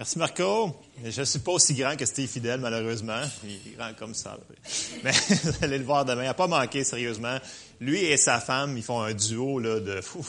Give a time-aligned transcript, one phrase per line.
[0.00, 0.74] Merci Marco.
[1.04, 3.20] Je ne suis pas aussi grand que Steve Fidèle, malheureusement.
[3.44, 4.38] Il est grand comme ça.
[5.04, 6.22] Mais vous allez le voir demain.
[6.22, 7.36] Il n'a pas manqué, sérieusement.
[7.80, 10.26] Lui et sa femme, ils font un duo là, de fou.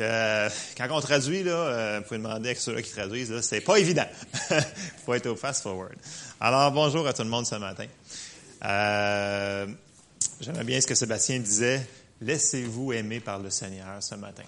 [0.00, 4.06] Euh, quand on traduit, euh, vous pouvez demander à ceux-là qui traduisent, c'est pas évident.
[4.50, 4.62] Il
[5.06, 5.96] faut être au fast-forward.
[6.38, 7.86] Alors, bonjour à tout le monde ce matin.
[8.66, 9.66] Euh,
[10.42, 11.88] J'aimais bien ce que Sébastien disait.
[12.20, 14.44] Laissez-vous aimer par le Seigneur ce matin.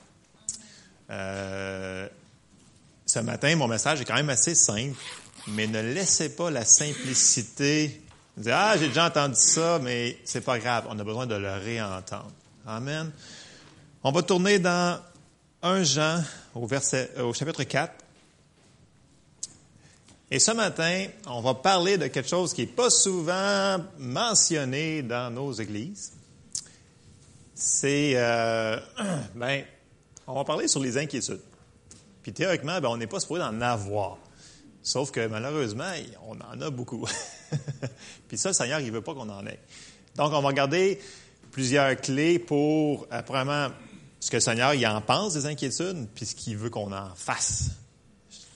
[3.11, 4.97] Euh, ce matin, mon message est quand même assez simple,
[5.49, 8.03] mais ne laissez pas la simplicité
[8.37, 11.53] dire Ah, j'ai déjà entendu ça, mais c'est pas grave, on a besoin de le
[11.53, 12.31] réentendre.
[12.67, 13.11] Amen.
[14.03, 15.01] On va tourner dans
[15.63, 16.23] 1 Jean
[16.55, 16.67] au,
[17.23, 17.93] au chapitre 4.
[20.33, 25.33] Et ce matin, on va parler de quelque chose qui n'est pas souvent mentionné dans
[25.33, 26.13] nos églises.
[27.55, 28.79] C'est, euh,
[29.35, 29.65] ben,
[30.27, 31.41] on va parler sur les inquiétudes.
[32.23, 34.19] Puis théoriquement, ben, on n'est pas supposé en avoir.
[34.83, 35.91] Sauf que malheureusement,
[36.27, 37.07] on en a beaucoup.
[38.29, 39.61] Puis ça, le Seigneur, il ne veut pas qu'on en ait.
[40.17, 41.01] Donc, on va regarder
[41.51, 43.69] plusieurs clés pour, euh, premièrement,
[44.21, 47.15] ce que le Seigneur il en pense des inquiétudes, puis ce qu'il veut qu'on en
[47.15, 47.71] fasse.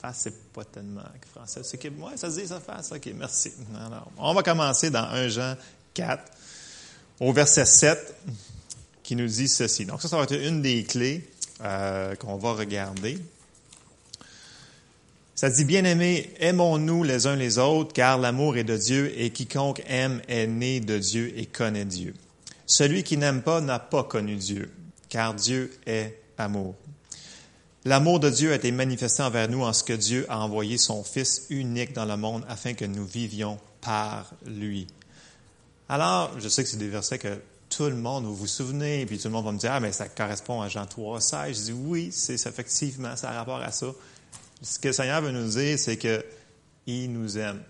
[0.00, 1.62] Fasse, c'est pas tellement français.
[1.64, 2.92] C'est que, ouais, ça se dit, ça fasse.
[2.92, 3.52] OK, merci.
[3.74, 5.56] Alors, on va commencer dans 1 Jean
[5.94, 6.22] 4,
[7.20, 8.14] au verset 7,
[9.02, 9.86] qui nous dit ceci.
[9.86, 11.28] Donc, ça, ça va être une des clés
[11.62, 13.18] euh, qu'on va regarder.
[15.34, 19.82] Ça dit, bien-aimés, aimons-nous les uns les autres, car l'amour est de Dieu, et quiconque
[19.88, 22.14] aime est né de Dieu et connaît Dieu.
[22.66, 24.70] Celui qui n'aime pas n'a pas connu Dieu,
[25.08, 26.76] car Dieu est amour.
[27.84, 31.02] L'amour de Dieu a été manifesté envers nous en ce que Dieu a envoyé son
[31.02, 34.86] Fils unique dans le monde afin que nous vivions par lui.
[35.88, 39.18] Alors, je sais que c'est des versets que tout le monde, vous vous souvenez, puis
[39.18, 41.58] tout le monde va me dire, ah, mais ça correspond à Jean 3, 16.
[41.58, 43.88] Je dis, oui, c'est effectivement, ça a rapport à ça.
[44.62, 47.62] Ce que le Seigneur veut nous dire, c'est qu'il nous aime.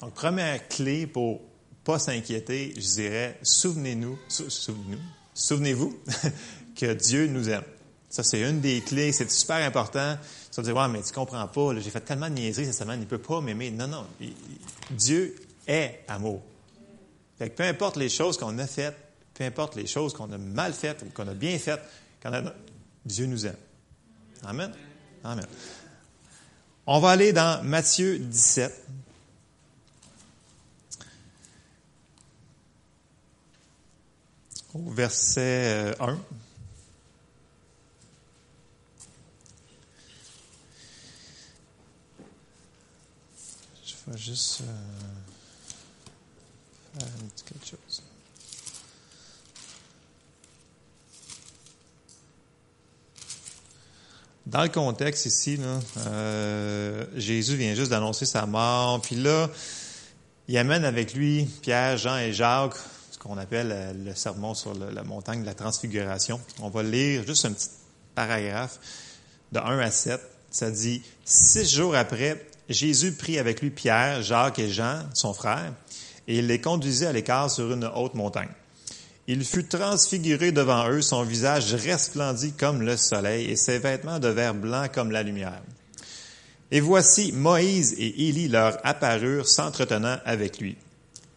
[0.00, 1.40] Donc, première clé pour
[1.84, 4.18] pas s'inquiéter, je dirais, souvenez-nous,
[5.34, 5.98] souvenez-vous
[6.76, 7.64] que Dieu nous aime.
[8.08, 10.16] Ça, c'est une des clés, c'est super important.
[10.50, 13.00] Tu vas dire, ouais, mais tu comprends pas, j'ai fait tellement de niaiseries cette semaine,
[13.00, 13.70] il peut pas m'aimer.
[13.70, 14.06] Non, non,
[14.90, 15.34] Dieu
[15.66, 16.40] est amour.
[17.38, 18.96] Que peu importe les choses qu'on a faites,
[19.34, 21.82] peu importe les choses qu'on a mal faites ou qu'on a bien faites,
[23.04, 23.56] Dieu nous aime.
[24.44, 24.72] Amen.
[25.24, 25.46] Amen.
[26.86, 28.86] On va aller dans Matthieu 17.
[34.74, 36.18] Au verset 1.
[43.84, 44.66] Je vais juste euh,
[46.98, 47.08] faire
[47.46, 48.02] quelque chose.
[54.46, 55.58] Dans le contexte ici,
[56.06, 59.48] euh, Jésus vient juste d'annoncer sa mort, puis là,
[60.48, 62.74] il amène avec lui Pierre, Jean et Jacques,
[63.10, 66.38] ce qu'on appelle euh, le sermon sur la montagne de la transfiguration.
[66.60, 67.70] On va lire juste un petit
[68.14, 68.78] paragraphe
[69.52, 70.20] de 1 à 7.
[70.50, 75.72] Ça dit, six jours après, Jésus prit avec lui Pierre, Jacques et Jean, son frère,
[76.28, 78.52] et il les conduisit à l'écart sur une haute montagne.
[79.26, 84.28] Il fut transfiguré devant eux, son visage resplendit comme le soleil et ses vêtements de
[84.28, 85.62] verre blanc comme la lumière.
[86.70, 90.76] Et voici Moïse et Élie leur apparurent s'entretenant avec lui.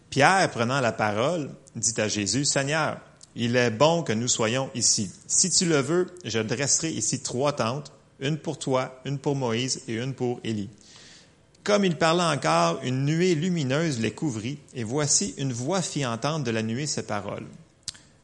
[0.09, 2.99] Pierre, prenant la parole, dit à Jésus, Seigneur,
[3.35, 5.09] il est bon que nous soyons ici.
[5.27, 9.83] Si tu le veux, je dresserai ici trois tentes, une pour toi, une pour Moïse
[9.87, 10.69] et une pour Élie.
[11.63, 16.43] Comme il parlait encore, une nuée lumineuse les couvrit, et voici une voix fit entendre
[16.43, 17.45] de la nuée ces paroles.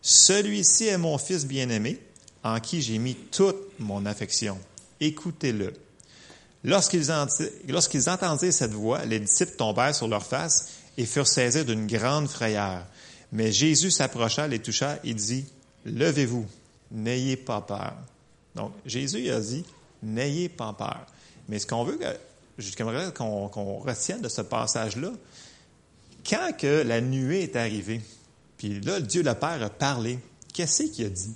[0.05, 1.97] Celui-ci est mon fils bien-aimé,
[2.43, 4.59] en qui j'ai mis toute mon affection.
[4.99, 5.73] Écoutez-le.
[6.65, 12.27] Lorsqu'ils entendirent cette voix, les disciples tombèrent sur leur face et furent saisis d'une grande
[12.27, 12.85] frayeur.
[13.31, 15.45] Mais Jésus s'approcha, les toucha et dit,
[15.85, 16.45] Levez-vous,
[16.91, 17.93] n'ayez pas peur.
[18.55, 19.63] Donc, Jésus a dit,
[20.03, 21.05] N'ayez pas peur.
[21.47, 21.97] Mais ce qu'on veut,
[22.57, 25.11] j'aimerais qu'on retienne de ce passage-là,
[26.29, 28.01] quand que la nuée est arrivée,
[28.63, 30.17] puis là, Dieu le Père a parlé.
[30.53, 31.35] Qu'est-ce qu'il a dit?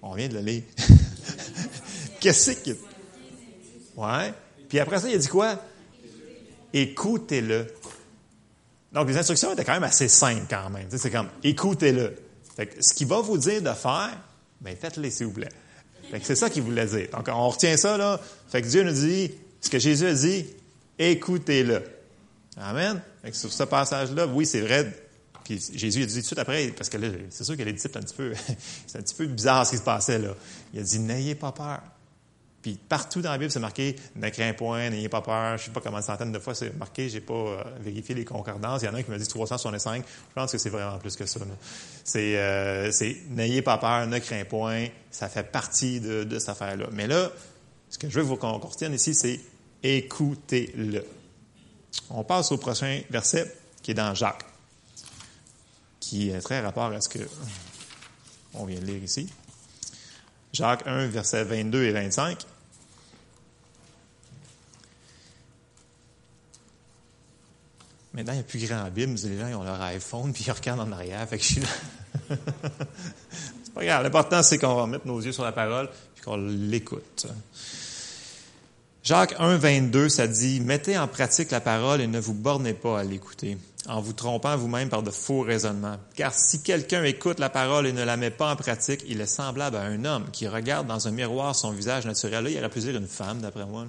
[0.00, 0.62] On vient de le lire.
[2.20, 2.80] Qu'est-ce qu'il a dit?
[3.94, 4.32] Ouais.
[4.70, 5.62] Puis après ça, il a dit quoi?
[6.72, 7.66] Écoutez-le.
[8.90, 10.86] Donc, les instructions étaient quand même assez simples quand même.
[10.88, 12.16] c'est comme, écoutez-le.
[12.56, 14.18] ce qu'il va vous dire de faire,
[14.62, 15.50] bien, faites-le, s'il vous plaît.
[16.22, 17.08] c'est ça qu'il voulait dire.
[17.10, 18.18] Donc, on retient ça, là.
[18.48, 19.30] Fait que Dieu nous dit,
[19.60, 20.46] ce que Jésus a dit,
[20.98, 21.99] écoutez-le.
[22.60, 23.00] Amen.
[23.32, 24.92] Sur ce passage-là, oui, c'est vrai.
[25.44, 27.72] Puis Jésus a dit tout de suite après, parce que là, c'est sûr que les
[27.72, 28.32] disciples, un petit peu,
[28.86, 30.34] c'est un petit peu bizarre ce qui se passait là.
[30.72, 31.80] Il a dit, n'ayez pas peur.
[32.62, 35.56] Puis partout dans la Bible, c'est marqué ne crains point, n'ayez pas peur.
[35.56, 38.26] Je ne sais pas comment centaines de fois c'est marqué, j'ai pas euh, vérifié les
[38.26, 38.82] concordances.
[38.82, 40.04] Il y en a un qui me dit 365.
[40.06, 41.40] Je pense que c'est vraiment plus que ça.
[42.16, 44.88] Euh, c'est n'ayez pas peur, ne crains point.
[45.10, 46.88] Ça fait partie de, de cette affaire-là.
[46.92, 47.32] Mais là,
[47.88, 48.60] ce que je veux vous qu'on
[48.92, 49.40] ici, c'est
[49.82, 51.02] écoutez-le.
[52.10, 54.44] On passe au prochain verset qui est dans Jacques,
[55.98, 57.20] qui est très rapport à ce que
[58.54, 59.28] on vient de lire ici.
[60.52, 62.44] Jacques 1, versets 22 et 25.
[68.12, 70.50] Maintenant, il n'y a plus grand Bible, les gens ils ont leur iPhone, puis ils
[70.50, 71.68] regardent en arrière, fait que je suis là.
[73.62, 74.02] c'est pas grave.
[74.02, 77.28] L'important, c'est qu'on va mettre nos yeux sur la parole, puis qu'on l'écoute.
[79.02, 83.00] Jacques 1, 22, ça dit, mettez en pratique la parole et ne vous bornez pas
[83.00, 83.56] à l'écouter
[83.88, 85.96] en vous trompant vous-même par de faux raisonnements.
[86.14, 89.26] Car si quelqu'un écoute la parole et ne la met pas en pratique, il est
[89.26, 92.44] semblable à un homme qui regarde dans un miroir son visage naturel.
[92.44, 93.86] Là, il aurait pu dire une femme, d'après moi.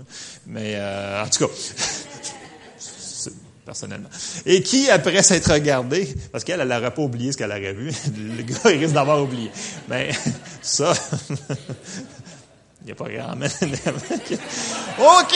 [0.48, 1.54] Mais euh, en tout cas,
[3.66, 4.10] personnellement.
[4.46, 7.92] Et qui, après s'être regardé, parce qu'elle, elle n'aurait pas oublié ce qu'elle aurait vu,
[8.18, 9.52] le gars, risque d'avoir oublié.
[9.90, 10.12] Mais
[10.62, 10.94] ça,
[12.82, 13.34] il n'y a pas grand
[15.00, 15.36] OK!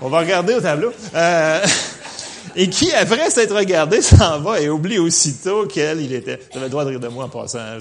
[0.00, 0.92] On va regarder au tableau.
[1.14, 1.64] Euh,
[2.54, 6.38] et qui, après s'être regardé, s'en va et oublie aussitôt qu'elle, il était.
[6.50, 7.78] Tu le droit de rire de moi en passant.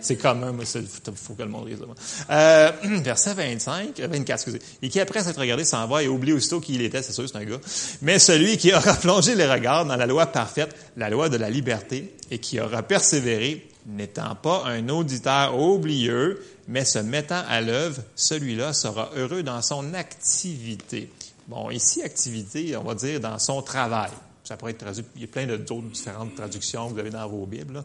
[0.00, 1.94] c'est, commun, mais il faut que le monde rire de moi.
[2.30, 2.72] Euh,
[3.02, 4.58] verset 25, 24, euh, excusez.
[4.82, 7.28] Et qui, après s'être regardé, s'en va et oublie aussitôt qui il était, c'est sûr,
[7.28, 7.60] c'est un gars.
[8.02, 11.50] Mais celui qui aura plongé les regards dans la loi parfaite, la loi de la
[11.50, 18.02] liberté, et qui aura persévéré, n'étant pas un auditeur oublieux, mais se mettant à l'œuvre,
[18.16, 21.10] celui-là sera heureux dans son activité.
[21.46, 24.10] Bon, ici, activité, on va dire dans son travail.
[24.42, 27.28] Ça pourrait être traduit, il y a plein d'autres différentes traductions que vous avez dans
[27.28, 27.82] vos Bibles.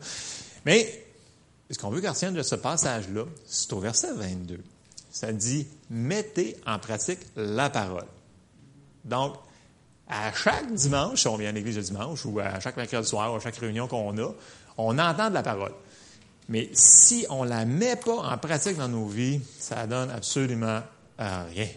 [0.65, 1.05] Mais
[1.69, 4.59] ce qu'on veut garder de ce passage-là, c'est au verset 22.
[5.11, 8.05] Ça dit Mettez en pratique la parole.
[9.05, 9.35] Donc,
[10.11, 13.33] à chaque dimanche, si on vient à l'église le dimanche, ou à chaque mercredi soir,
[13.33, 14.31] ou à chaque réunion qu'on a,
[14.77, 15.73] on entend de la parole.
[16.49, 20.81] Mais si on ne la met pas en pratique dans nos vies, ça donne absolument
[21.17, 21.67] rien.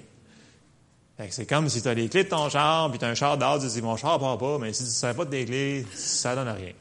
[1.31, 3.39] C'est comme si tu as les clés de ton char, puis tu as un char
[3.39, 5.87] d'or, tu dis mon char part pas, mais si tu ne sais pas tes clés,
[5.95, 6.73] ça donne rien.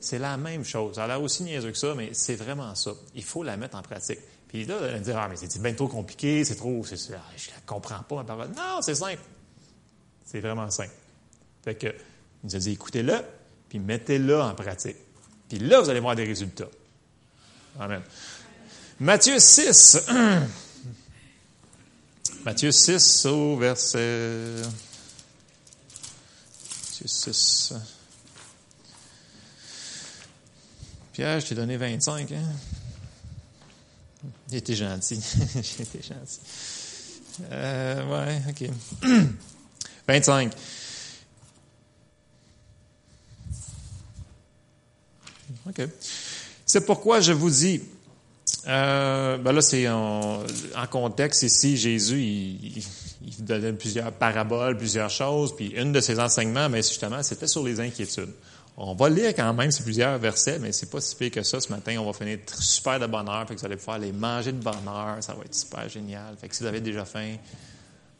[0.00, 0.94] C'est la même chose.
[0.94, 2.92] Ça a l'air aussi niaiseux que ça, mais c'est vraiment ça.
[3.14, 4.18] Il faut la mettre en pratique.
[4.48, 6.94] Puis là, on dire, ah, mais c'est bien trop compliqué, c'est trop, ah,
[7.36, 8.48] je ne comprends pas ma parole.
[8.48, 9.22] Non, c'est simple.
[10.24, 10.92] C'est vraiment simple.
[11.64, 11.94] Fait que, il
[12.44, 13.20] nous a dit, écoutez-le,
[13.68, 14.96] puis mettez-le en pratique.
[15.48, 16.68] Puis là, vous allez voir des résultats.
[17.78, 18.02] Amen.
[19.00, 20.06] Matthieu 6.
[22.44, 24.56] Matthieu 6 au verset.
[26.90, 27.74] Matthieu 6.
[31.12, 32.42] Pierre, je t'ai donné 25, hein?
[34.50, 35.20] J'ai été gentil.
[35.54, 36.40] J'ai été gentil.
[37.50, 38.70] Euh, ouais, OK.
[40.08, 40.52] 25.
[45.68, 45.86] OK.
[46.66, 47.82] C'est pourquoi je vous dis,
[48.68, 50.44] euh, ben là, c'est en,
[50.90, 52.84] contexte ici, Jésus, il,
[53.26, 57.46] il, donnait plusieurs paraboles, plusieurs choses, puis une de ses enseignements, mais ben, justement, c'était
[57.46, 58.32] sur les inquiétudes.
[58.76, 61.60] On va lire quand même ces plusieurs versets, mais c'est pas si pire que ça.
[61.60, 64.52] Ce matin, on va finir super de bonheur, fait que vous allez pouvoir les manger
[64.52, 66.36] de bonheur, ça va être super génial.
[66.40, 67.36] Fait que si vous avez déjà faim,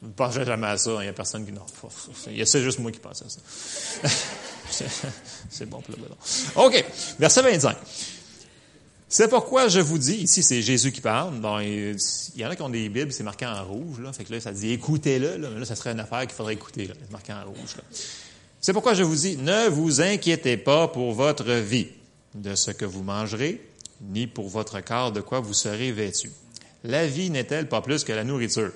[0.03, 1.51] ne pensez jamais à ça, il n'y a personne qui...
[1.51, 1.65] Non,
[2.45, 3.39] c'est juste moi qui pense à ça.
[5.49, 6.17] c'est bon pour le ballon.
[6.55, 6.85] OK,
[7.19, 7.77] verset 25.
[9.07, 11.95] C'est pourquoi je vous dis, ici c'est Jésus qui parle, bon, il
[12.35, 14.39] y en a qui ont des Bibles, c'est marqué en rouge, là, fait que là
[14.39, 17.45] ça dit écoutez-le, là, mais là ça serait une affaire qu'il faudrait écouter, marqué en
[17.45, 17.75] rouge.
[18.59, 21.89] C'est pourquoi je vous dis, ne vous inquiétez pas pour votre vie,
[22.33, 23.61] de ce que vous mangerez,
[24.01, 26.31] ni pour votre corps de quoi vous serez vêtu.
[26.83, 28.71] La vie n'est-elle pas plus que la nourriture?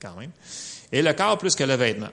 [0.00, 0.30] Quand même.
[0.92, 2.08] Et le corps plus que le vêtement.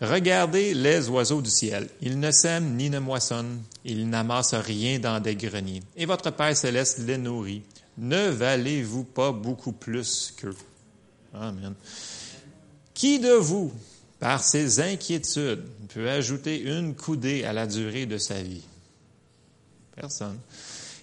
[0.00, 1.88] Regardez les oiseaux du ciel.
[2.00, 3.62] Ils ne sèment ni ne moissonnent.
[3.84, 5.82] Ils n'amassent rien dans des greniers.
[5.96, 7.62] Et votre Père céleste les nourrit.
[7.96, 10.54] Ne valez-vous pas beaucoup plus qu'eux?
[11.34, 11.74] Amen.
[12.94, 13.72] Qui de vous,
[14.20, 18.62] par ses inquiétudes, peut ajouter une coudée à la durée de sa vie?
[19.96, 20.38] Personne.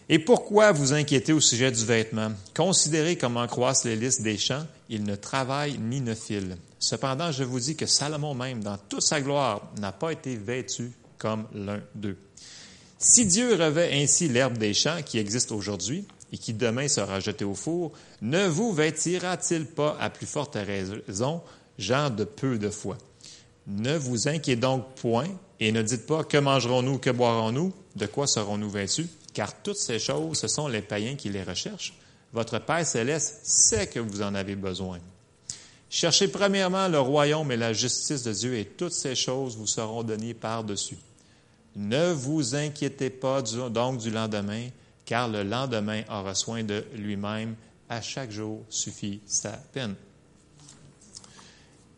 [0.07, 2.31] Et pourquoi vous inquiétez au sujet du vêtement?
[2.55, 4.65] Considérez comment croissent les listes des champs.
[4.89, 6.57] Ils ne travaillent ni ne filent.
[6.79, 10.91] Cependant, je vous dis que Salomon même, dans toute sa gloire, n'a pas été vêtu
[11.17, 12.17] comme l'un d'eux.
[12.97, 17.45] Si Dieu revêt ainsi l'herbe des champs qui existe aujourd'hui et qui demain sera jetée
[17.45, 21.41] au four, ne vous vêtira-t-il pas à plus forte raison,
[21.77, 22.97] gens de peu de foi?
[23.67, 25.27] Ne vous inquiétez donc point
[25.59, 29.99] et ne dites pas que mangerons-nous, que boirons-nous, de quoi serons-nous vêtus, car toutes ces
[29.99, 31.93] choses, ce sont les païens qui les recherchent.
[32.35, 34.99] Votre Père céleste sait que vous en avez besoin.
[35.89, 40.03] Cherchez premièrement le royaume et la justice de Dieu et toutes ces choses vous seront
[40.03, 40.97] données par-dessus.
[41.77, 44.67] Ne vous inquiétez pas donc du lendemain,
[45.05, 47.55] car le lendemain aura soin de lui-même.
[47.87, 49.95] À chaque jour suffit sa peine.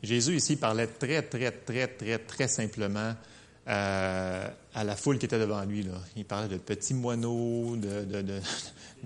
[0.03, 3.15] Jésus ici parlait très, très, très, très, très simplement
[3.67, 5.87] euh, à la foule qui était devant lui.
[6.15, 8.39] Il parlait de petits moineaux, de,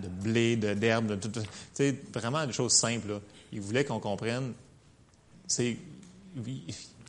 [0.02, 1.32] de blé, d'herbe, de, tout,
[2.14, 3.20] vraiment des choses simples.
[3.52, 4.54] Il voulait qu'on comprenne
[5.60, 5.78] il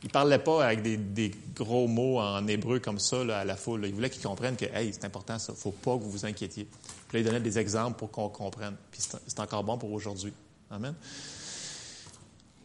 [0.03, 0.81] ne parlait pas avec
[1.13, 3.85] des, gros mots en hébreu comme ça à la foule.
[3.85, 5.53] Il voulait qu'ils comprennent que hey, c'est important, ça.
[5.53, 6.67] Il ne faut pas que vous vous inquiétiez.
[7.07, 8.75] Puis là, il donnait des exemples pour qu'on comprenne.
[8.91, 10.33] Puis c'est encore bon pour aujourd'hui.
[10.69, 10.93] Amen.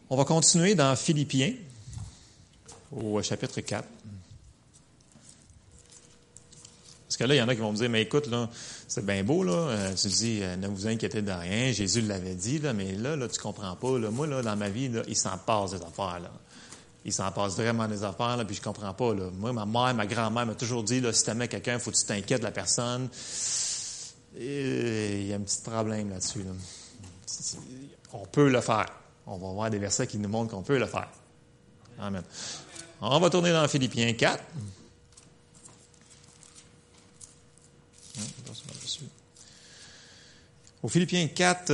[0.09, 1.53] On va continuer dans Philippiens,
[2.91, 3.87] au chapitre 4.
[7.07, 8.49] Parce que là, il y en a qui vont me dire, mais écoute, là,
[8.87, 9.51] c'est bien beau, là.
[9.51, 11.71] Euh, tu dis, euh, ne vous inquiétez de rien.
[11.71, 13.89] Jésus l'avait dit, là, mais là, là, tu comprends pas.
[14.09, 16.31] Moi, là, dans ma vie, il s'en passe des affaires, là.
[17.05, 19.13] Il s'en passe vraiment des affaires, là, puis je comprends pas.
[19.13, 22.05] Moi, ma mère, ma grand-mère m'a toujours dit, là, si tu quelqu'un, faut que tu
[22.05, 23.09] t'inquiètes de la personne.
[24.37, 26.51] Il y a un petit problème là-dessus, là.
[28.13, 28.87] On peut le faire.
[29.27, 31.09] On va voir des versets qui nous montrent qu'on peut le faire.
[31.99, 32.23] Amen.
[33.01, 34.43] On va tourner dans Philippiens 4.
[40.81, 41.67] Au Philippiens 4,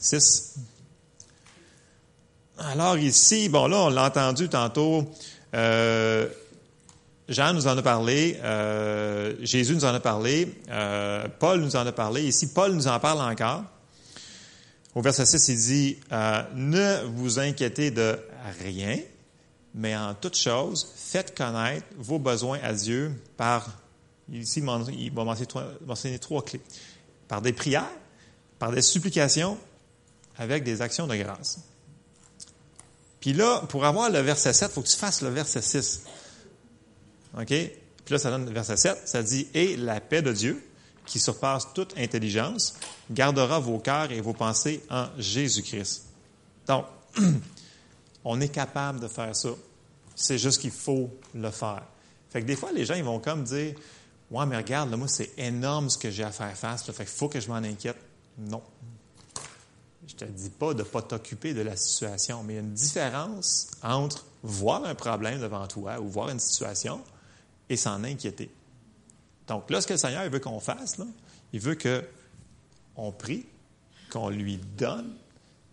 [0.00, 0.54] 6.
[2.58, 5.10] Euh, Alors ici, bon là, on l'a entendu tantôt,
[5.54, 6.26] euh,
[7.28, 10.46] Jean nous en a parlé, euh, Jésus nous en a parlé,
[11.38, 13.64] Paul nous en a parlé, ici Paul nous en parle encore.
[14.94, 15.98] Au verset 6, il dit,
[16.54, 18.18] Ne vous inquiétez de
[18.64, 18.98] rien,
[19.74, 23.68] mais en toute chose, faites connaître vos besoins à Dieu par
[24.32, 26.60] Ici, il va mentionner trois clés.
[27.28, 27.90] Par des prières,
[28.58, 29.58] par des supplications,
[30.36, 31.60] avec des actions de grâce.
[33.20, 36.02] Puis là, pour avoir le verset 7, il faut que tu fasses le verset 6.
[37.36, 37.46] OK?
[37.46, 37.70] Puis
[38.10, 38.96] là, ça donne le verset 7.
[39.06, 40.64] Ça dit Et la paix de Dieu,
[41.06, 42.74] qui surpasse toute intelligence,
[43.10, 46.04] gardera vos cœurs et vos pensées en Jésus-Christ.
[46.66, 46.84] Donc,
[48.24, 49.50] on est capable de faire ça.
[50.14, 51.82] C'est juste qu'il faut le faire.
[52.30, 53.74] Fait que des fois, les gens, vont comme dire
[54.30, 56.86] Ouais, mais regarde, là, moi, c'est énorme ce que j'ai à faire face.
[56.86, 57.96] Là, fait qu'il faut que je m'en inquiète.
[58.36, 58.62] Non.
[60.06, 62.58] Je ne te dis pas de ne pas t'occuper de la situation, mais il y
[62.58, 67.00] a une différence entre voir un problème devant toi ou voir une situation
[67.68, 68.50] et s'en inquiéter.
[69.46, 70.96] Donc là, ce que le Seigneur veut qu'on fasse,
[71.52, 73.46] il veut qu'on prie,
[74.10, 75.14] qu'on lui donne,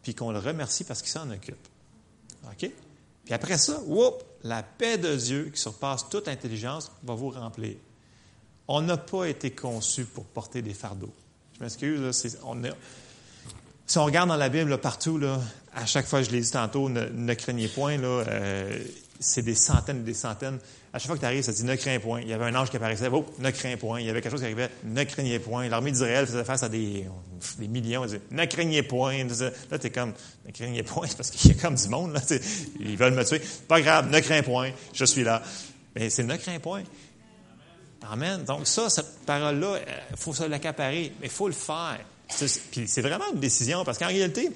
[0.02, 1.68] puis qu'on le remercie parce qu'il s'en occupe.
[2.52, 2.70] OK?
[3.26, 7.76] Puis après ça, whoop, la paix de Dieu qui surpasse toute intelligence va vous remplir.
[8.68, 11.14] On n'a pas été conçu pour porter des fardeaux.
[11.58, 12.12] Je m'excuse,
[13.88, 15.40] si on regarde dans la Bible partout, là,
[15.74, 18.80] à chaque fois, je l'ai dit tantôt, ne, craignez point, là, euh,
[19.20, 20.60] c'est des centaines et des centaines.
[20.94, 22.22] À chaque fois que tu arrives, ça dit ne crains point.
[22.22, 24.00] Il y avait un ange qui apparaissait, oh, ne crains point.
[24.00, 25.68] Il y avait quelque chose qui arrivait, ne craignez point.
[25.68, 27.06] L'armée d'Israël faisait face à des,
[27.60, 28.06] millions.
[28.32, 29.24] Ne craignez point.
[29.72, 30.14] Là, tu es comme,
[30.46, 32.22] ne craignez point, parce qu'il y a comme du monde, là.
[32.80, 33.42] Ils veulent me tuer.
[33.68, 35.42] Pas grave, ne crains point, je suis là.
[35.96, 36.84] Mais c'est ne crains point.
[38.12, 38.44] Amen.
[38.44, 42.00] Donc ça, cette parole-là, il euh, faut se l'accaparer, mais il faut le faire.
[42.72, 44.52] Puis c'est vraiment une décision, parce qu'en réalité,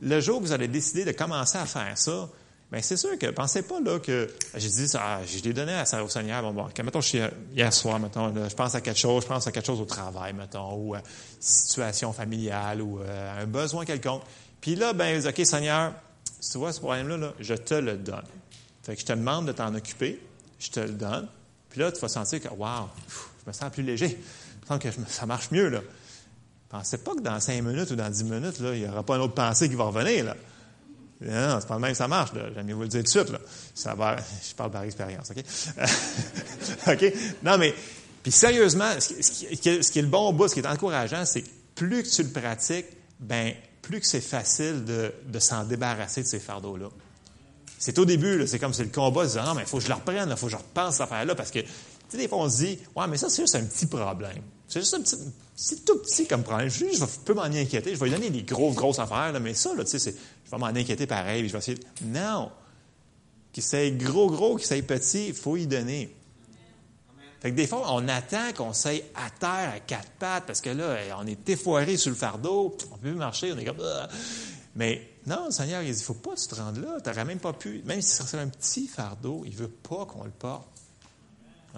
[0.00, 2.28] le jour où vous allez décider de commencer à faire ça,
[2.74, 6.04] bien c'est sûr que pensez pas là que j'ai dit ah, je l'ai donné à
[6.04, 6.42] au Seigneur.
[6.42, 7.20] Bon, bon, mettons, je suis
[7.54, 10.32] hier soir, mettons, je pense à quelque chose, je pense à quelque chose au travail,
[10.32, 11.04] mettons, ou à une
[11.38, 14.22] situation familiale, ou euh, à un besoin quelconque.
[14.60, 15.92] Puis là, ben, OK, Seigneur,
[16.40, 18.24] si tu vois ce problème-là, là, je te le donne.
[18.82, 20.20] Fait que je te demande de t'en occuper,
[20.58, 21.28] je te le donne.
[21.70, 24.18] Puis là, tu vas sentir que, waouh, je me sens plus léger.
[24.62, 25.80] Je sens que ça marche mieux, là.
[26.70, 29.14] Pensez pas que dans cinq minutes ou dans dix minutes, là, il n'y aura pas
[29.14, 30.34] une autre pensée qui va revenir, là.
[31.20, 32.30] Non, c'est pas le même ça marche.
[32.54, 33.32] J'aime mieux vous le dire tout de suite,
[33.76, 37.12] je parle par expérience, OK?
[37.42, 37.74] Non, mais,
[38.22, 42.02] puis sérieusement, ce qui, est le bon bout, ce qui est encourageant, c'est que plus
[42.02, 42.86] que tu le pratiques,
[43.20, 43.52] ben
[43.82, 46.88] plus que c'est facile de, s'en débarrasser de ces fardeaux-là.
[47.78, 49.94] C'est au début, c'est comme c'est le combat, non, mais il faut que je le
[49.94, 51.68] reprenne, il faut que je repense cette affaire-là, parce que, tu
[52.08, 54.42] sais, des fois, on se dit, ouais, mais ça, c'est juste un petit problème.
[54.74, 55.16] C'est juste un petit,
[55.54, 56.68] c'est tout petit comme problème.
[56.68, 59.72] Je, peux m'en inquiéter, je vais lui donner des grosses, grosses affaires, là, mais ça,
[59.72, 61.78] là, tu sais, je vais m'en inquiéter pareil, je vais essayer.
[62.02, 62.50] Non!
[63.52, 66.12] Qu'il soit gros, gros, qu'il soit petit, il faut y donner.
[67.40, 70.70] Fait que des fois, on attend qu'on s'aille à terre à quatre pattes parce que
[70.70, 73.80] là, on est effoiré sur le fardeau, on peut plus marcher, on est comme.
[73.80, 74.08] Ah.
[74.74, 77.00] Mais non, le Seigneur, il dit, faut pas te rendes là.
[77.00, 80.24] Tu n'aurais même pas pu, même si c'est un petit fardeau, il veut pas qu'on
[80.24, 80.66] le porte.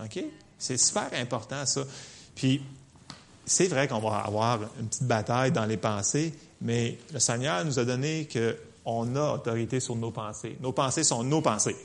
[0.02, 0.24] OK?
[0.56, 1.84] C'est super important, ça.
[2.34, 2.62] Puis,
[3.46, 7.78] c'est vrai qu'on va avoir une petite bataille dans les pensées, mais le Seigneur nous
[7.78, 10.56] a donné qu'on a autorité sur nos pensées.
[10.60, 11.76] Nos pensées sont nos pensées.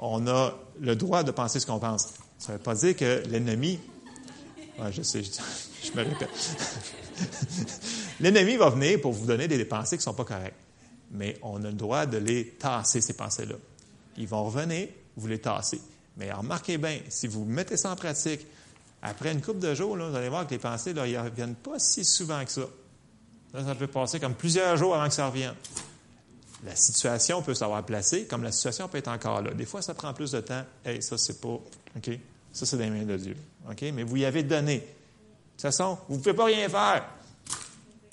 [0.00, 2.08] On a le droit de penser ce qu'on pense.
[2.38, 3.78] Ça ne veut pas dire que l'ennemi.
[4.90, 5.30] Je sais, je,
[5.86, 6.28] je me répète.
[8.20, 10.58] l'ennemi va venir pour vous donner des pensées qui ne sont pas correctes.
[11.12, 13.54] Mais on a le droit de les tasser, ces pensées-là.
[14.18, 15.80] Ils vont revenir, vous les tassez.
[16.16, 18.40] Mais remarquez bien, si vous mettez ça en pratique,
[19.06, 21.78] après une couple de jours, là, vous allez voir que les pensées, ne reviennent pas
[21.78, 22.62] si souvent que ça.
[23.54, 25.54] Là, ça peut passer comme plusieurs jours avant que ça revienne.
[26.64, 29.52] La situation peut s'avoir placée, comme la situation peut être encore là.
[29.52, 30.64] Des fois, ça prend plus de temps.
[30.84, 31.48] Hey, ça, c'est pas.
[31.96, 32.10] OK?
[32.52, 33.36] Ça, c'est des mains de Dieu.
[33.70, 33.82] OK?
[33.94, 34.78] Mais vous y avez donné.
[34.78, 37.04] De toute façon, vous ne pouvez pas rien faire.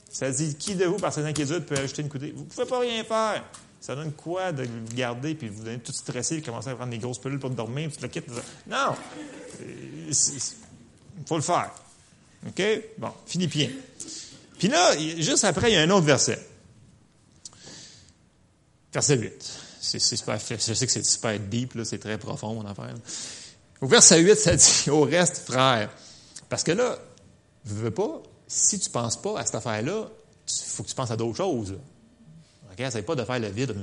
[0.09, 2.31] Ça dit qui de vous, par ses inquiétudes, peut ajouter une coudée?
[2.35, 3.43] Vous ne pouvez pas rien faire.
[3.81, 6.91] Ça donne quoi de le garder, puis vous donner tout stressé, puis commencer à prendre
[6.91, 8.29] des grosses pilules pour dormir, puis le quittes?
[8.67, 8.95] Non!
[11.17, 11.71] Il faut le faire.
[12.47, 12.63] OK?
[12.97, 13.69] Bon, Philippiens.
[14.57, 16.39] Puis là, juste après, il y a un autre verset.
[18.93, 19.51] Verset 8.
[19.81, 22.93] C'est, super, je sais que c'est super deep, là, c'est très profond, mon affaire.
[23.81, 25.89] Au verset 8, ça dit Au reste, frère.
[26.47, 26.97] Parce que là,
[27.65, 30.09] je veux pas, si tu ne penses pas à cette affaire-là,
[30.47, 31.77] il faut que tu penses à d'autres choses.
[32.73, 32.79] OK?
[32.79, 33.75] Essaye pas de faire le vide.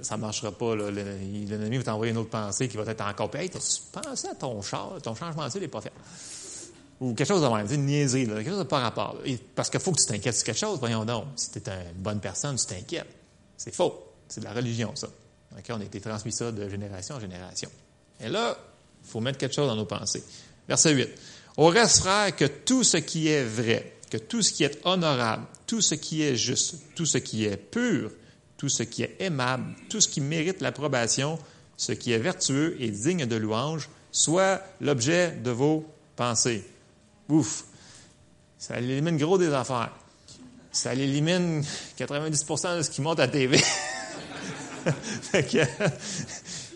[0.00, 0.76] Ça ne marchera pas.
[0.76, 3.40] L'ennemi va t'envoyer une autre pensée qui va être encore pire.
[3.40, 4.98] Hey, pensé à ton char?
[5.02, 5.92] Ton changement de n'est pas fait.
[7.00, 9.16] Ou quelque chose de même, une niaiserie, quelque chose de pas rapport.
[9.54, 11.26] Parce qu'il faut que tu t'inquiètes sur quelque chose, voyons donc.
[11.36, 11.62] Si tu es
[11.94, 13.06] une bonne personne, tu t'inquiètes.
[13.56, 14.12] C'est faux.
[14.28, 15.08] C'est de la religion, ça.
[15.68, 17.70] On a été transmis ça de génération en génération.
[18.20, 18.56] Et là,
[19.04, 20.24] il faut mettre quelque chose dans nos pensées.
[20.66, 21.08] Verset 8.
[21.58, 25.46] Au reste, frère, que tout ce qui est vrai, que tout ce qui est honorable,
[25.66, 28.10] tout ce qui est juste, tout ce qui est pur,
[28.56, 31.38] tout ce qui est aimable, tout ce qui mérite l'approbation,
[31.76, 36.64] ce qui est vertueux et digne de louange, soit l'objet de vos pensées.
[37.28, 37.64] Ouf!
[38.58, 39.92] Ça élimine gros des affaires
[40.72, 41.64] ça élimine
[41.98, 43.58] 90% de ce qui monte à TV.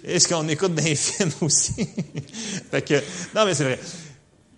[0.05, 1.87] est-ce qu'on écoute des films aussi?
[2.71, 2.95] fait que,
[3.35, 3.79] non, mais c'est vrai.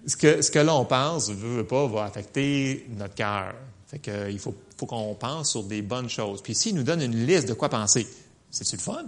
[0.07, 3.55] Ce que, ce que là, on pense, veut, veut pas, va affecter notre cœur.
[3.87, 6.43] Fait que, il faut, faut qu'on pense sur des bonnes choses.
[6.43, 8.07] Puis ici, il nous donne une liste de quoi penser.
[8.51, 9.05] C'est-tu le fun?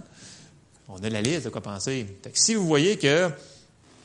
[0.87, 2.05] On a la liste de quoi penser.
[2.23, 3.29] Fait que si vous voyez que,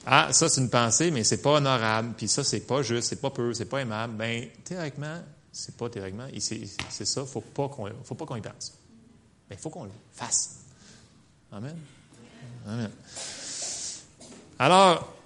[0.07, 3.21] ah, ça, c'est une pensée, mais c'est pas honorable, puis ça, c'est pas juste, c'est
[3.21, 5.21] pas peu, c'est pas aimable, bien, théoriquement,
[5.53, 6.27] c'est pas théoriquement.
[6.39, 6.67] C'est
[7.05, 8.73] ça, il ne faut pas qu'on y pense.
[9.49, 10.57] Mais il faut qu'on le fasse.
[11.53, 11.77] Amen.
[12.67, 12.91] Amen.
[14.59, 15.20] Alors,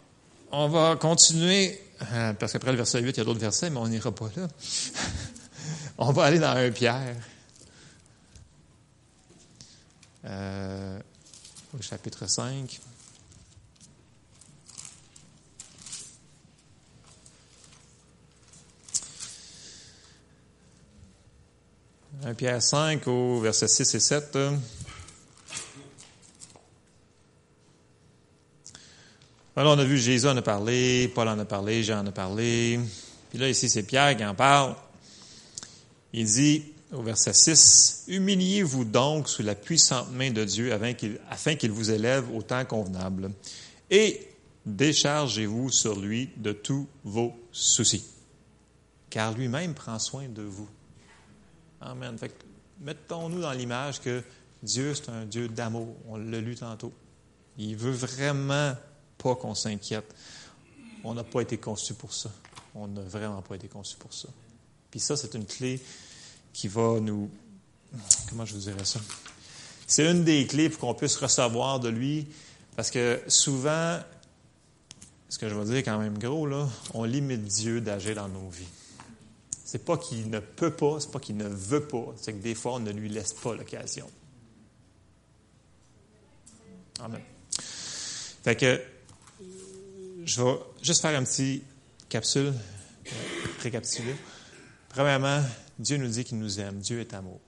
[0.53, 1.81] on va continuer,
[2.13, 4.29] euh, parce qu'après le verset 8, il y a d'autres versets, mais on n'ira pas
[4.37, 4.49] là.
[5.99, 7.17] on va aller dans un Pierre.
[10.25, 10.99] Euh,
[11.77, 12.81] au chapitre 5.
[22.27, 24.39] 1 Pierre 5 au verset 6 et 7.
[29.57, 32.13] Alors, on a vu Jésus en a parlé, Paul en a parlé, Jean en a
[32.13, 32.81] parlé.
[33.31, 34.75] Puis là, ici, c'est Pierre qui en parle.
[36.13, 41.71] Il dit au verset 6, Humiliez-vous donc sous la puissante main de Dieu afin qu'il
[41.71, 43.31] vous élève au temps convenable.
[43.91, 44.29] Et
[44.67, 48.05] déchargez-vous sur lui de tous vos soucis,
[49.09, 50.69] car lui-même prend soin de vous.
[51.81, 52.19] Amen.
[52.19, 52.35] Fait
[52.81, 54.23] mettons-nous dans l'image que
[54.63, 55.95] Dieu, c'est un Dieu d'amour.
[56.09, 56.93] On l'a lu tantôt.
[57.57, 58.75] Il veut vraiment
[59.19, 60.15] pas qu'on s'inquiète.
[61.03, 62.31] On n'a pas été conçu pour ça.
[62.75, 64.29] On n'a vraiment pas été conçu pour ça.
[64.91, 65.81] Puis ça, c'est une clé
[66.53, 67.31] qui va nous...
[68.29, 69.01] Comment je vous dirais ça?
[69.87, 72.27] C'est une des clés pour qu'on puisse recevoir de lui,
[72.75, 74.01] parce que souvent,
[75.29, 78.49] ce que je veux dire quand même gros, là, on limite Dieu d'agir dans nos
[78.49, 78.65] vies.
[79.65, 82.55] C'est pas qu'il ne peut pas, c'est pas qu'il ne veut pas, c'est que des
[82.55, 84.09] fois, on ne lui laisse pas l'occasion.
[87.01, 87.21] Amen.
[88.43, 88.81] Fait que,
[90.25, 91.63] je vais juste faire un petit
[92.09, 92.53] capsule,
[93.63, 94.15] récapituler.
[94.89, 95.43] Premièrement,
[95.79, 96.79] Dieu nous dit qu'il nous aime.
[96.79, 97.41] Dieu est amour.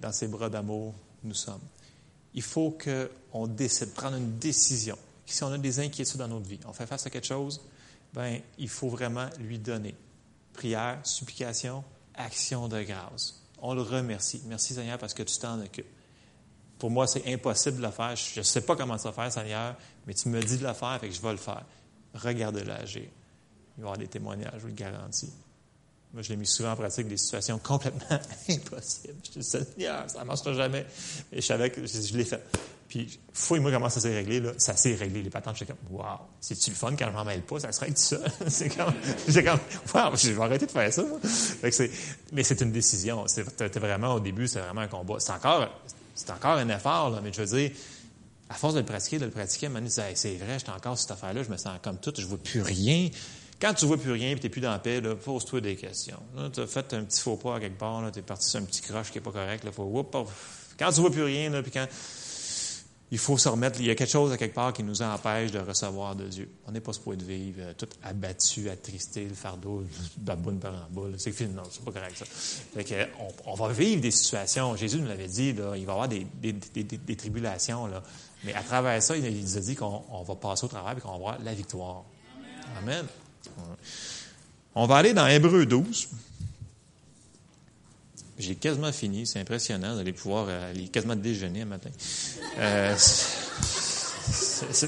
[0.00, 1.60] Dans ses bras d'amour, nous sommes.
[2.34, 4.98] Il faut qu'on décide, prendre une décision.
[5.26, 7.60] Si on a des inquiétudes dans notre vie, on fait face à quelque chose,
[8.12, 9.94] ben, il faut vraiment lui donner
[10.52, 13.42] prière, supplication, action de grâce.
[13.58, 14.42] On le remercie.
[14.46, 15.86] Merci Seigneur parce que tu t'en occupes.
[16.84, 18.14] Pour moi, c'est impossible de le faire.
[18.14, 19.74] Je ne sais pas comment ça faire, Seigneur,
[20.06, 21.64] mais tu me dis de le faire, fait que je vais le faire.
[22.12, 23.04] Regardez-le agir.
[23.04, 25.32] Il va y avoir des témoignages, je vous le garantis.
[26.12, 28.04] Moi, je l'ai mis souvent en pratique des situations complètement
[28.50, 29.14] impossibles.
[29.24, 30.84] Je dis, Seigneur, ça ne marchera jamais.
[31.32, 32.42] Et je savais que je, l'ai fait.
[32.86, 34.52] Puis, fouille-moi comment ça s'est réglé, là.
[34.58, 35.56] Ça s'est réglé, les patentes.
[35.56, 37.60] J'étais comme, wow, c'est-tu le fun quand je m'en mêle pas?
[37.60, 38.18] Ça serait tout ça.
[38.48, 38.92] c'est comme,
[39.26, 39.58] j'ai comme,
[39.94, 41.18] wow, je vais arrêter de faire ça, moi.
[42.30, 43.26] mais c'est une décision.
[43.26, 45.16] C'était vraiment, au début, c'est vraiment un combat.
[45.18, 45.66] C'est encore,
[46.14, 47.70] c'est encore un effort, là, mais je veux dire,
[48.48, 49.70] à force de le pratiquer, de le pratiquer, à
[50.14, 53.08] c'est vrai, j'étais encore cette affaire-là, je me sens comme tout, je vois plus rien.
[53.60, 56.18] Quand tu vois plus rien et tu n'es plus dans la paix, pose-toi des questions.
[56.52, 58.64] Tu as fait un petit faux pas à quelque part, tu es parti sur un
[58.64, 59.64] petit croche qui n'est pas correct.
[59.64, 60.10] Là, faut,
[60.78, 61.86] quand tu vois plus rien, là, puis quand
[63.10, 65.52] il faut se remettre, il y a quelque chose à quelque part qui nous empêche
[65.52, 66.48] de recevoir de Dieu.
[66.66, 69.84] On n'est pas supposé de vivre euh, tout abattu, attristé, le fardeau,
[70.16, 71.08] baboune par en bas.
[71.18, 72.24] C'est fini, non, c'est pas correct ça.
[72.24, 73.10] Fait
[73.46, 74.74] on, va vivre des situations.
[74.76, 76.26] Jésus nous l'avait dit, il va y avoir des,
[77.16, 77.88] tribulations.
[78.42, 81.10] Mais à travers ça, il nous a dit qu'on va passer au travail et qu'on
[81.10, 82.04] va avoir la victoire.
[82.78, 83.06] Amen.
[84.74, 86.08] On va aller dans Hébreu 12.
[88.38, 91.90] J'ai quasiment fini, c'est impressionnant d'aller pouvoir euh, aller quasiment déjeuner un matin.
[92.58, 92.94] Euh,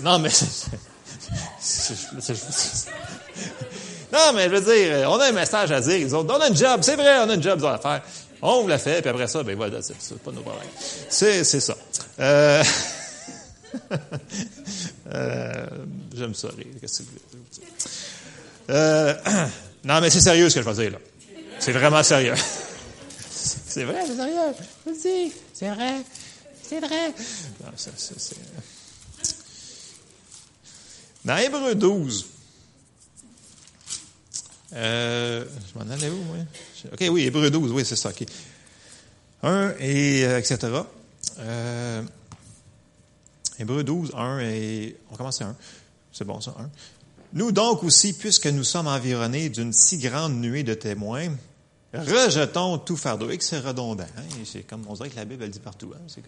[0.03, 0.31] non, mais.
[4.13, 5.97] non, mais je veux dire, on a un message à dire.
[5.97, 8.03] Ils ont, on a un job, c'est vrai, on a un job à faire.
[8.43, 10.69] On l'a fait, puis après ça, ben voilà, c'est pas nos problèmes.
[11.09, 11.75] C'est, ça.
[12.21, 12.63] Euh,
[15.13, 15.67] euh,
[16.15, 16.49] J'aime ça
[16.81, 17.09] Qu'est-ce que
[18.71, 19.15] euh,
[19.85, 20.99] non, mais c'est sérieux ce que je vais dire là.
[21.59, 22.35] C'est vraiment sérieux.
[23.77, 24.55] C'est vrai, c'est sérieux.
[24.87, 25.33] Dis.
[25.53, 26.03] C'est vrai.
[26.63, 27.15] C'est vrai.
[31.23, 32.27] Dans Hébreu 12,
[34.73, 36.37] euh, je m'en allais où, moi?
[36.91, 38.25] OK, oui, Hébreu 12, oui, c'est ça, OK.
[39.43, 40.57] 1 et etc.
[43.59, 44.97] Hébreu 12, 1 et...
[45.11, 45.57] On commence à 1.
[46.15, 46.71] C'est bon, ça, 1.
[47.35, 51.29] Nous donc aussi, puisque nous sommes environnés d'une si grande nuée de témoins,
[51.99, 53.31] rejetons tout fardeau.
[53.31, 54.05] Et que c'est redondant.
[54.17, 54.23] Hein?
[54.45, 55.93] C'est comme, on dirait que la Bible, dit partout.
[55.95, 56.23] Hein?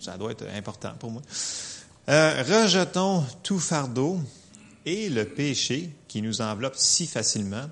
[0.00, 1.22] Ça doit être important pour moi.
[2.08, 4.18] Euh, rejetons tout fardeau
[4.86, 7.68] et le péché qui nous enveloppe si facilement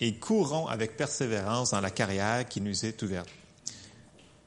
[0.00, 3.28] et courons avec persévérance dans la carrière qui nous est ouverte.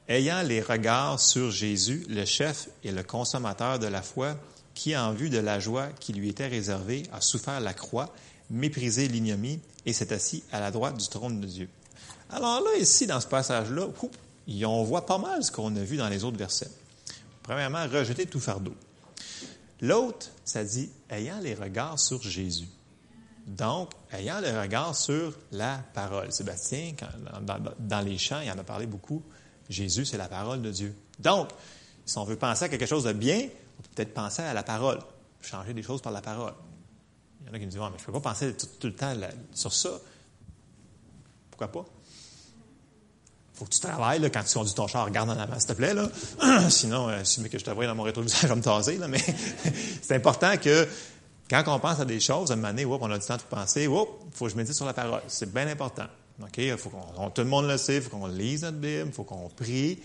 [0.08, 4.36] Ayant les regards sur Jésus, le chef et le consommateur de la foi,
[4.74, 8.12] qui, en vue de la joie qui lui était réservée, a souffert la croix,
[8.50, 11.68] méprisé l'ignomie et s'est assis à la droite du trône de Dieu.
[12.32, 13.86] Alors là, ici, dans ce passage-là,
[14.64, 16.70] on voit pas mal ce qu'on a vu dans les autres versets.
[17.42, 18.74] Premièrement, rejeter tout fardeau.
[19.80, 22.68] L'autre, ça dit ayant les regards sur Jésus.
[23.46, 26.32] Donc, ayant les regards sur la parole.
[26.32, 26.92] Sébastien,
[27.78, 29.22] dans, les chants, il en a parlé beaucoup.
[29.68, 30.94] Jésus, c'est la parole de Dieu.
[31.18, 31.48] Donc,
[32.04, 34.62] si on veut penser à quelque chose de bien, on peut peut-être penser à la
[34.62, 34.98] parole.
[35.40, 36.52] Changer des choses par la parole.
[37.40, 38.94] Il y en a qui me disent, mais je ne peux pas penser tout, le
[38.94, 39.14] temps
[39.52, 39.90] sur ça.
[41.50, 41.84] Pourquoi pas?
[43.60, 45.74] Faut que tu travailles là, quand tu conduis ton char, regarde en avant, s'il te
[45.74, 45.92] plaît.
[45.92, 46.08] Là.
[46.70, 48.96] Sinon, euh, que je te dans mon rétroviseur, je vais me taser.
[48.96, 49.20] Là, mais
[50.02, 50.88] c'est important que
[51.50, 53.42] quand on pense à des choses, à un moment donné, on a du temps de
[53.42, 55.20] penser, il faut que je médite sur la parole.
[55.28, 56.06] C'est bien important.
[56.78, 59.24] Faut qu'on, tout le monde le sait, il faut qu'on lise notre Bible, il faut
[59.24, 59.98] qu'on prie,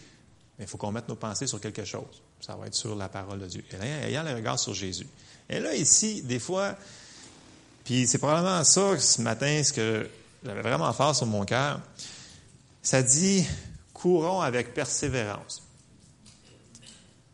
[0.59, 2.21] mais il faut qu'on mette nos pensées sur quelque chose.
[2.41, 3.63] Ça va être sur la parole de Dieu.
[3.71, 5.07] Et là, ayant le regard sur Jésus.
[5.49, 6.75] Et là, ici, des fois,
[7.85, 10.09] puis c'est probablement ça, ce matin, ce que
[10.43, 11.79] j'avais vraiment fort sur mon cœur,
[12.85, 13.47] ça dit
[13.93, 15.63] courons avec persévérance.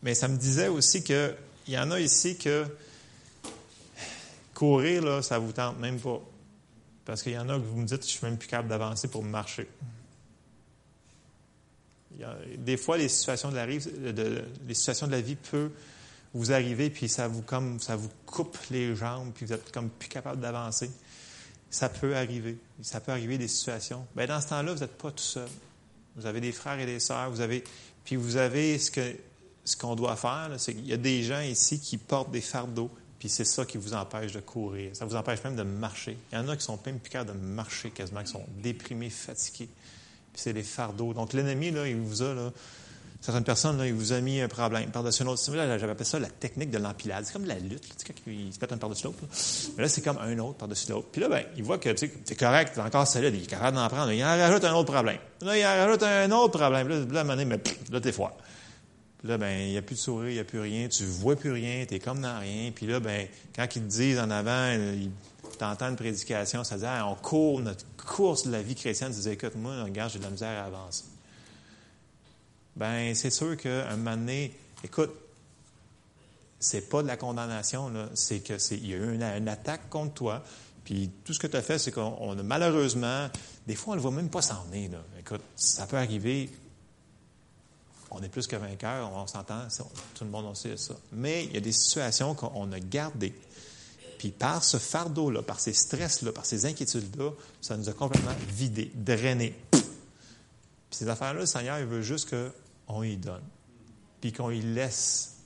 [0.01, 1.35] Mais ça me disait aussi qu'il
[1.67, 2.65] y en a ici que
[4.53, 6.21] courir, là, ça vous tente même pas.
[7.03, 9.09] Parce qu'il y en a que vous me dites, je suis même plus capable d'avancer
[9.09, 9.67] pour marcher.
[12.57, 15.71] des fois, les situations de la, les situations de la vie peuvent
[16.33, 19.89] vous arriver, puis ça vous, comme, ça vous coupe les jambes, puis vous êtes comme
[19.89, 20.89] plus capable d'avancer.
[21.71, 22.57] Ça peut arriver.
[22.83, 24.05] Ça peut arriver des situations.
[24.15, 25.49] Bien, dans ce temps-là, vous n'êtes pas tout seul.
[26.15, 27.63] Vous avez des frères et des sœurs, vous avez,
[28.03, 29.15] puis vous avez ce que
[29.63, 32.89] ce qu'on doit faire, c'est qu'il y a des gens ici qui portent des fardeaux,
[33.19, 34.95] puis c'est ça qui vous empêche de courir.
[34.95, 36.17] Ça vous empêche même de marcher.
[36.31, 39.09] Il y en a qui sont même plus capables de marcher quasiment, qui sont déprimés,
[39.09, 39.69] fatigués.
[40.33, 41.13] Puis c'est des fardeaux.
[41.13, 42.51] Donc l'ennemi, là, il vous a là,
[43.21, 45.41] certaines personnes, là, il vous a mis un problème par-dessus un autre.
[45.51, 47.23] Appelé ça la technique de l'empilade.
[47.25, 49.19] C'est comme la lutte, tu sais, quand il se pète un par-dessus l'autre.
[49.77, 51.07] Mais là, c'est comme un autre par-dessus l'autre.
[51.11, 53.87] Puis là, ben, il voit que c'est correct, c'est encore solide, il est capable d'en
[53.87, 54.11] prendre.
[54.11, 55.19] Il en rajoute un autre problème.
[55.41, 56.87] Là, il en rajoute un autre problème.
[56.87, 57.59] Là, là à mais,
[57.91, 58.35] là, t'es froid.
[59.19, 61.05] Puis là, ben, il n'y a plus de sourire, il n'y a plus rien, tu
[61.05, 62.71] vois plus rien, tu es comme dans rien.
[62.73, 64.75] Puis là, ben, quand ils te disent en avant,
[65.59, 69.13] tu entends une prédication, ça dit, ah, on court notre course de la vie chrétienne,
[69.13, 71.03] tu dis, écoute, moi, regarde, j'ai de la misère à avancer
[72.75, 75.11] ben c'est sûr qu'à un moment donné, écoute,
[76.59, 80.13] c'est pas de la condamnation, c'est que c'est il y a eu une, attaque contre
[80.13, 80.43] toi.
[80.85, 83.29] Puis tout ce que tu as fait, c'est qu'on a malheureusement,
[83.67, 84.63] des fois on ne le voit même pas s'en.
[85.19, 86.49] Écoute, ça peut arriver.
[88.11, 89.67] on est plus que vainqueur, on s'entend,
[90.15, 90.95] tout le monde en sait ça.
[91.11, 93.33] Mais il y a des situations qu'on a gardées.
[94.19, 98.91] Puis par ce fardeau-là, par ces stress-là, par ces inquiétudes-là, ça nous a complètement vidé,
[98.93, 99.55] drainé.
[99.71, 99.81] Puis
[100.91, 102.29] ces affaires-là, le Seigneur, il veut juste
[102.91, 103.43] qu'on y donne.
[104.19, 105.37] Puis qu'on y laisse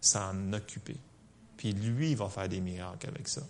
[0.00, 0.96] s'en occuper.
[1.56, 3.42] Puis lui, va faire des miracles avec ça.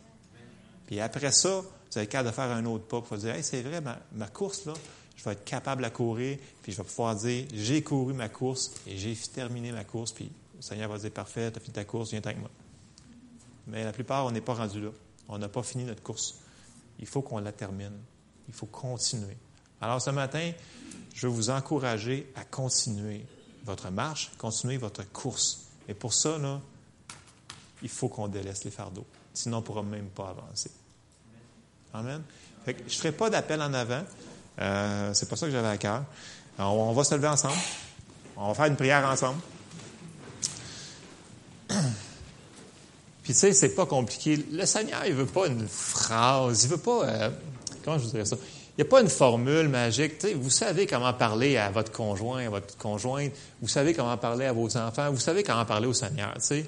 [0.86, 3.62] Puis après ça, vous avez le de faire un autre pas pour dire Hey, c'est
[3.62, 4.74] vrai, ma, course, là,
[5.16, 8.72] je vais être capable à courir, puis je vais pouvoir dire J'ai couru ma course
[8.86, 11.84] et j'ai terminé ma course, puis le Seigneur va dire Parfait, tu as fini ta
[11.84, 12.50] course, viens avec moi.
[13.66, 14.90] Mais la plupart, on n'est pas rendu là.
[15.28, 16.34] On n'a pas fini notre course.
[16.98, 17.96] Il faut qu'on la termine.
[18.48, 19.36] Il faut continuer.
[19.80, 20.52] Alors ce matin,
[21.14, 23.24] je veux vous encourager à continuer
[23.64, 25.66] votre marche, continuer votre course.
[25.88, 26.60] Et pour ça, là,
[27.82, 29.06] il faut qu'on délaisse les fardeaux.
[29.34, 30.70] Sinon, on ne pourra même pas avancer.
[31.94, 32.22] Amen.
[32.66, 34.02] je ne ferai pas d'appel en avant.
[34.60, 36.04] Euh, c'est pas ça que j'avais à cœur.
[36.58, 37.58] on va se lever ensemble.
[38.36, 39.40] On va faire une prière ensemble.
[43.22, 44.44] Puis tu sais, c'est pas compliqué.
[44.50, 47.30] Le Seigneur, il veut pas une phrase, il veut pas, euh,
[47.84, 48.36] comment je vous dirais ça?
[48.76, 50.18] Il n'y a pas une formule magique.
[50.18, 53.32] Tu sais, vous savez comment parler à votre conjoint, à votre conjointe.
[53.60, 55.10] Vous savez comment parler à vos enfants.
[55.10, 56.32] Vous savez comment parler au Seigneur.
[56.34, 56.66] Tu sais.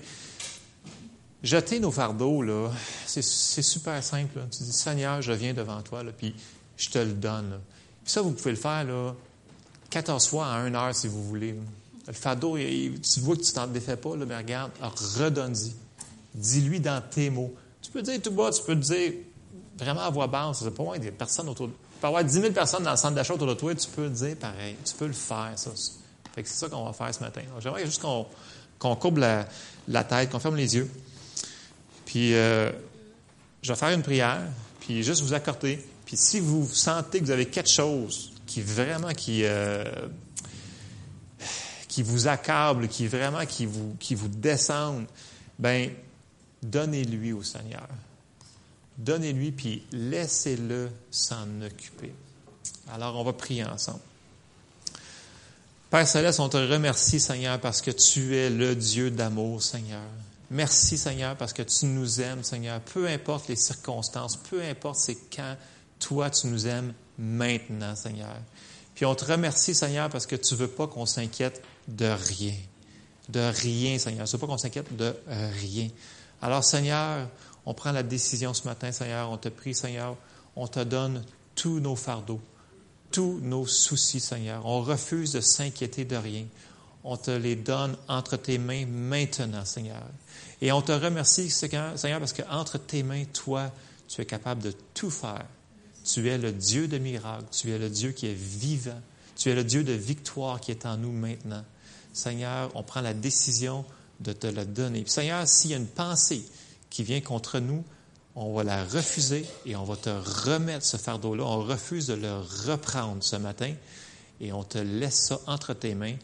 [1.42, 2.70] Jeter nos fardeaux, là,
[3.06, 4.40] c'est super simple.
[4.50, 6.34] Tu dis, Seigneur, je viens devant toi, là, puis
[6.76, 7.60] je te le donne.
[8.02, 9.14] Puis ça, vous pouvez le faire là,
[9.90, 11.54] 14 fois en une heure si vous voulez.
[12.06, 14.72] Le fardeau, tu vois que tu t'en défais pas, là, mais regarde,
[15.18, 15.74] redonne-y.
[16.34, 17.54] Dis-lui dans tes mots.
[17.80, 19.12] Tu peux dire tout bas, tu peux dire
[19.78, 20.60] vraiment à voix basse.
[20.62, 22.96] C'est pas moins des personnes autour de Tu peux avoir 10 000 personnes dans le
[22.96, 24.76] centre d'achat autour de toi, tu peux dire pareil.
[24.84, 25.70] Tu peux le faire, ça.
[26.34, 27.42] c'est ça qu'on va faire ce matin.
[27.60, 30.90] J'aimerais juste qu'on courbe la, tête, qu'on ferme les yeux.
[32.04, 32.70] Puis, euh,
[33.62, 34.42] je vais faire une prière,
[34.80, 35.84] puis juste vous accorder.
[36.04, 39.84] Puis, si vous sentez que vous avez quelque chose qui vraiment qui, euh,
[41.88, 45.06] qui vous accable, qui vraiment qui vous, qui vous descende,
[45.58, 45.90] ben
[46.64, 47.86] Donnez-lui au Seigneur.
[48.98, 52.12] Donnez-lui, puis laissez-le s'en occuper.
[52.92, 54.00] Alors, on va prier ensemble.
[55.90, 60.02] Père Céleste, on te remercie, Seigneur, parce que tu es le Dieu d'amour, Seigneur.
[60.50, 62.80] Merci, Seigneur, parce que tu nous aimes, Seigneur.
[62.80, 65.56] Peu importe les circonstances, peu importe c'est quand,
[65.98, 68.36] toi, tu nous aimes maintenant, Seigneur.
[68.94, 72.54] Puis on te remercie, Seigneur, parce que tu ne veux pas qu'on s'inquiète de rien.
[73.28, 74.26] De rien, Seigneur.
[74.26, 75.88] Tu veux pas qu'on s'inquiète de rien.
[76.42, 77.28] Alors, Seigneur,
[77.66, 80.16] on prend la décision ce matin, Seigneur, on te prie, Seigneur,
[80.56, 81.24] on te donne
[81.54, 82.40] tous nos fardeaux,
[83.10, 84.66] tous nos soucis, Seigneur.
[84.66, 86.44] On refuse de s'inquiéter de rien.
[87.04, 90.02] On te les donne entre tes mains maintenant, Seigneur.
[90.60, 93.70] Et on te remercie, Seigneur, parce qu'entre tes mains, toi,
[94.08, 95.46] tu es capable de tout faire.
[96.04, 99.00] Tu es le Dieu de miracles, tu es le Dieu qui est vivant,
[99.36, 101.64] tu es le Dieu de victoire qui est en nous maintenant.
[102.12, 103.84] Seigneur, on prend la décision
[104.20, 105.04] de te la donner.
[105.06, 106.44] Seigneur, s'il y a une pensée
[106.94, 107.82] qui vient contre nous,
[108.36, 111.42] on va la refuser et on va te remettre ce fardeau-là.
[111.42, 112.36] On refuse de le
[112.68, 113.74] reprendre ce matin
[114.40, 116.14] et on te laisse ça entre tes mains.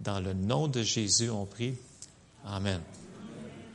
[0.00, 1.74] Dans le nom de Jésus, on prie.
[2.46, 2.80] Amen.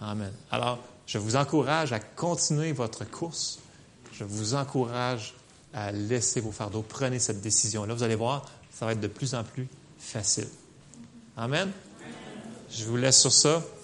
[0.01, 0.33] Amen.
[0.49, 3.59] Alors, je vous encourage à continuer votre course.
[4.13, 5.35] Je vous encourage
[5.71, 6.81] à laisser vos fardeaux.
[6.81, 7.93] Prenez cette décision-là.
[7.93, 9.67] Vous allez voir, ça va être de plus en plus
[9.99, 10.47] facile.
[11.37, 11.69] Amen.
[12.71, 13.63] Je vous laisse sur ça.